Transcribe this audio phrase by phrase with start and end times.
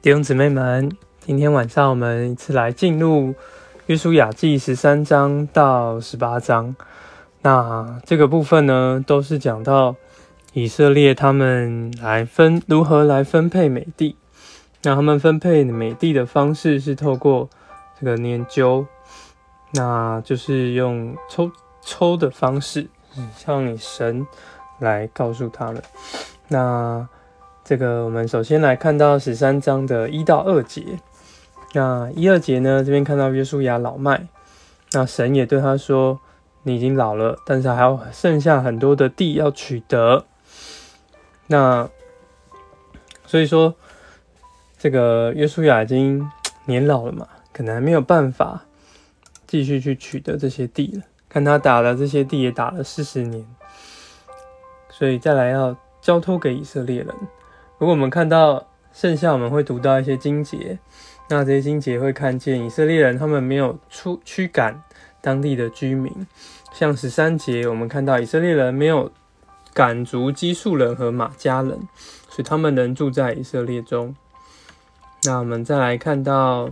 [0.00, 3.34] 弟兄姊妹们，今天晚上我们一次来进入
[3.86, 6.76] 约书亚记十三章到十八章。
[7.42, 9.96] 那这个部分呢，都是讲到
[10.52, 14.14] 以色列他们来分如何来分配美地。
[14.84, 17.50] 那他们分配美地的方式是透过
[17.98, 18.86] 这个研究，
[19.72, 21.50] 那就是用抽
[21.82, 22.88] 抽的方式，
[23.36, 24.24] 像神
[24.78, 25.82] 来告诉他们。
[26.46, 27.08] 那
[27.68, 30.82] 这个，我们首先来看到十三章的一到二节。
[31.74, 34.26] 那一二节呢，这边看到约书亚老迈，
[34.92, 36.18] 那神也对他说
[36.64, 40.24] ：“你已经老了，但是还要剩下很多的地要取得。”
[41.48, 41.90] 那
[43.26, 43.74] 所以说，
[44.78, 46.26] 这个约书亚已经
[46.64, 48.64] 年老了嘛，可能还没有办法
[49.46, 51.02] 继续去取得这些地了。
[51.28, 53.44] 看他打了这些地也打了四十年，
[54.88, 57.14] 所以再来要交托给以色列人。
[57.78, 60.78] 如果我们看到剩下，我们会读到一些经节，
[61.28, 64.82] 那这些经节会看见以色列人他们没有出驱赶
[65.20, 66.12] 当地的居民，
[66.72, 69.12] 像十三节，我们看到以色列人没有
[69.72, 71.70] 赶逐基述人和马加人，
[72.28, 74.16] 所以他们能住在以色列中。
[75.22, 76.70] 那我们再来看到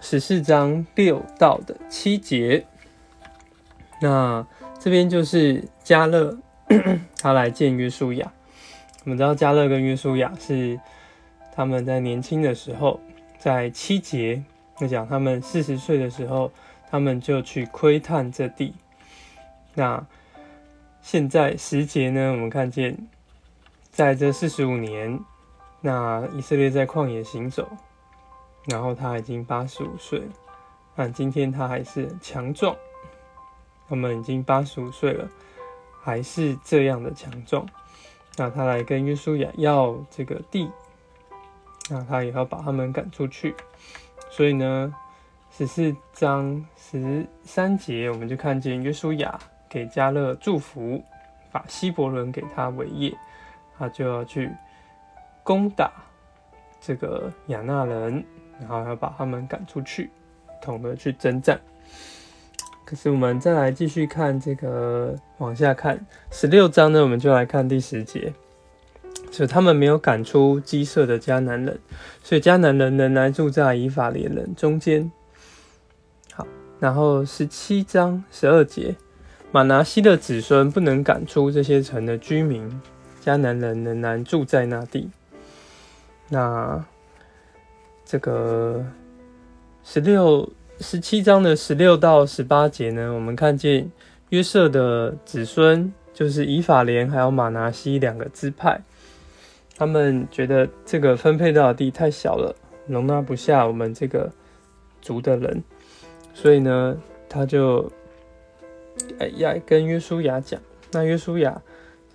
[0.00, 2.66] 十四章六到的七节，
[4.00, 4.46] 那
[4.78, 6.38] 这边就是加勒
[7.18, 8.32] 他来见约书亚。
[9.06, 10.80] 我们知道加勒跟约书亚是
[11.54, 12.98] 他们在年轻的时候，
[13.38, 14.42] 在七节
[14.80, 16.50] 那讲他们四十岁的时候，
[16.90, 18.74] 他们就去窥探这地。
[19.74, 20.04] 那
[21.00, 22.98] 现在十节呢，我们看见
[23.92, 25.16] 在这四十五年，
[25.80, 27.68] 那以色列在旷野行走，
[28.64, 30.26] 然后他已经八十五岁了，
[30.96, 32.74] 那今天他还是强壮。
[33.88, 35.30] 他们已经八十五岁了，
[36.02, 37.64] 还是这样的强壮。
[38.36, 40.70] 那他来跟约书亚要这个地，
[41.88, 43.54] 那他也要把他们赶出去。
[44.30, 44.94] 所以呢，
[45.50, 51.02] 十四章十三节，我们就看见约书亚给加勒祝福，
[51.50, 53.16] 把希伯伦给他为业，
[53.78, 54.50] 他就要去
[55.42, 55.90] 攻打
[56.80, 58.22] 这个亚纳人，
[58.60, 60.10] 然后要把他们赶出去，
[60.60, 61.58] 统的去征战。
[62.86, 68.32] 可是我们再来继续看这个，往下看十六章呢，我们就来看第十节，
[69.32, 71.80] 所以他们没有赶出基色的迦南人，
[72.22, 75.10] 所以迦南人仍然住在以法莲人中间。
[76.32, 76.46] 好，
[76.78, 78.94] 然后十七章十二节，
[79.50, 82.80] 马拿西的子孙不能赶出这些城的居民，
[83.20, 85.10] 迦南人仍然住在那地。
[86.28, 86.84] 那
[88.04, 88.86] 这个
[89.82, 90.48] 十六。
[90.78, 93.90] 十七章的十六到十八节呢，我们看见
[94.28, 98.78] 约瑟的子孙，就是以法莲还有马拿西两个支派，
[99.74, 102.54] 他们觉得这个分配到的地太小了，
[102.86, 104.30] 容纳不下我们这个
[105.00, 105.64] 族的人，
[106.34, 107.90] 所以呢，他就
[109.18, 110.60] 哎呀跟约书亚讲，
[110.92, 111.62] 那约书亚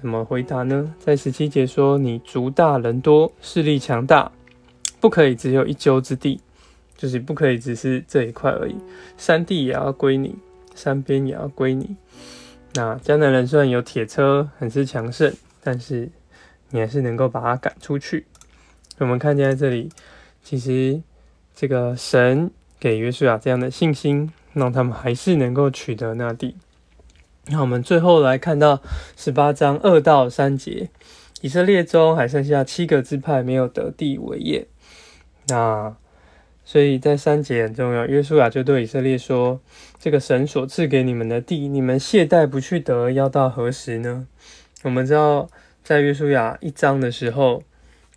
[0.00, 0.92] 怎么回答呢？
[0.98, 4.32] 在十七节说：“你族大人多，势力强大，
[4.98, 6.40] 不可以只有一丘之地。”
[6.98, 8.74] 就是不可以只是这一块而已，
[9.16, 10.36] 山地也要归你，
[10.74, 11.96] 山边也要归你。
[12.74, 15.32] 那江南人虽然有铁车，很是强盛，
[15.62, 16.10] 但是
[16.70, 18.26] 你还是能够把它赶出去。
[18.98, 19.90] 我们看见在这里，
[20.42, 21.00] 其实
[21.54, 22.50] 这个神
[22.80, 26.56] 给约书亚这样的信心，让他们还是能够取得那地。
[27.46, 28.82] 那我们最后来看到
[29.16, 30.90] 十八章二到三节，
[31.42, 34.66] 以色列中还剩下七个支派没有得地为业。
[35.46, 35.96] 那
[36.70, 39.58] 所以在三节很重要，约书亚就对以色列说
[39.98, 44.26] ：“这个神所赐给你们的地，你们懈怠不去得，要到何时呢？”
[44.84, 45.48] 我们知道，
[45.82, 47.62] 在约书亚一章的时候，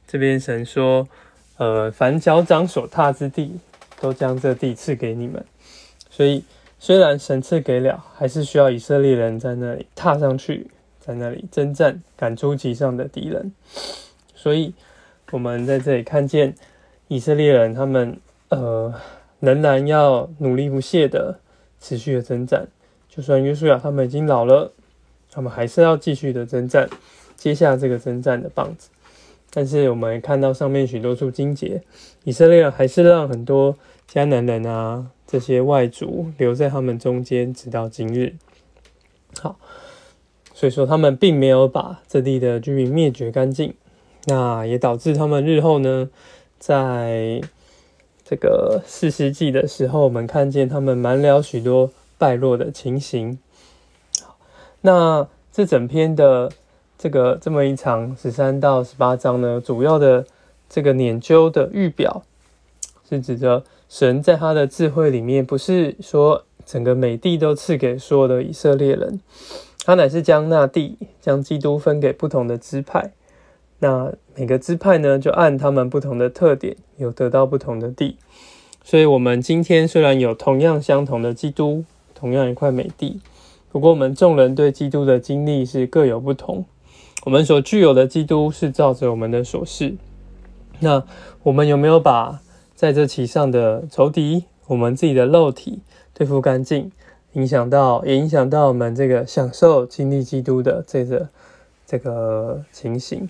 [0.05, 1.07] 这边神说
[1.55, 3.55] ：“呃，凡脚掌所踏之地，
[4.01, 5.45] 都将这地赐给你们。”
[6.11, 6.43] 所以，
[6.77, 10.67] 虽然神赐给了，还是需要以色列人在那里踏上去，
[10.99, 13.53] 在那里征战，赶出其上的敌人。
[14.35, 14.73] 所以，
[15.31, 16.53] 我们在这里看见
[17.07, 18.19] 以色列人他们。
[18.51, 18.93] 呃，
[19.39, 21.39] 仍然要努力不懈的
[21.79, 22.67] 持续的征战，
[23.07, 24.73] 就算约书亚他们已经老了，
[25.31, 26.89] 他们还是要继续的征战，
[27.37, 28.89] 接下这个征战的棒子。
[29.53, 31.81] 但是我们看到上面许多处经节，
[32.25, 33.77] 以色列还是让很多
[34.11, 38.35] 迦南人啊这些外族留在他们中间，直到今日。
[39.39, 39.57] 好，
[40.53, 43.73] 所以说他们并没有把这地的居民灭绝干净，
[44.25, 46.09] 那也导致他们日后呢，
[46.59, 47.41] 在
[48.31, 53.37] 这个四世纪的时候，我们看见他们满了许多败落的情形。
[54.79, 56.49] 那这整篇的
[56.97, 60.25] 这个这么一场十三到十八章呢，主要的
[60.69, 62.23] 这个研究的预表，
[63.09, 69.19] 是指着神在他的智慧里面，不是说整个美地都赐给所有的以色列人，
[69.83, 73.11] 他乃是将那地将基督分给不同的支派。
[73.79, 78.17] 那每个支派呢，就按他们不同的特点，有得到不同的地。
[78.83, 81.83] 所以，我们今天虽然有同样相同的基督，
[82.15, 83.19] 同样一块美地，
[83.71, 86.65] 不过我们众人对基督的经历是各有不同。
[87.25, 89.95] 我们所具有的基督是照着我们的所事。
[90.79, 91.03] 那
[91.43, 92.41] 我们有没有把
[92.73, 95.81] 在这其上的仇敌，我们自己的肉体
[96.15, 96.91] 对付干净，
[97.33, 101.29] 影响到也影响到我们这个享受经历基督的这个
[101.85, 103.29] 这个情形？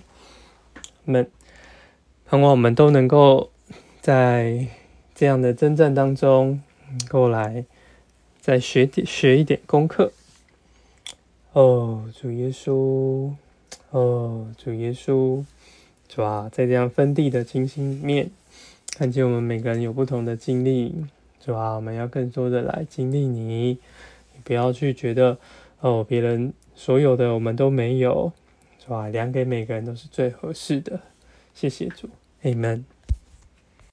[1.04, 1.30] 们
[2.24, 3.50] 盼望我们都能够
[4.00, 4.66] 在
[5.14, 6.62] 这样的征战当中，
[7.10, 7.64] 过来
[8.40, 10.12] 再学点学一点功课。
[11.52, 13.32] 哦，主耶稣，
[13.90, 15.44] 哦，主耶稣，
[16.08, 18.30] 主啊，在这样分地的情形面，
[18.96, 20.94] 看见我们每个人有不同的经历，
[21.44, 23.78] 主啊，我们要更多的来经历你，
[24.32, 25.36] 你不要去觉得
[25.80, 28.32] 哦，别人所有的我们都没有。
[28.82, 29.08] 是吧？
[29.08, 31.00] 量给每个人都是最合适的。
[31.54, 32.08] 谢谢主
[32.42, 32.82] ，Amen。